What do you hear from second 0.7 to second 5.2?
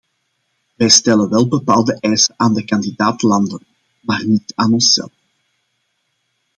Wij stellen wel bepaalde eisen aan de kandidaat-landen, maar niet aan onszelf.